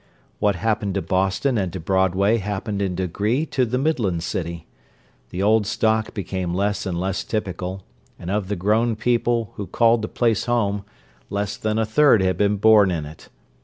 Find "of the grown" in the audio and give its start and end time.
8.31-8.95